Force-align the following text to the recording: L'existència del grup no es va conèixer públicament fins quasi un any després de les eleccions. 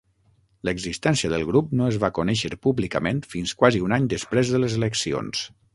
L'existència 0.69 1.29
del 1.33 1.45
grup 1.51 1.75
no 1.81 1.87
es 1.91 1.99
va 2.05 2.11
conèixer 2.21 2.53
públicament 2.65 3.23
fins 3.35 3.57
quasi 3.61 3.87
un 3.91 3.99
any 4.01 4.13
després 4.17 4.55
de 4.57 4.65
les 4.67 4.81
eleccions. 4.83 5.51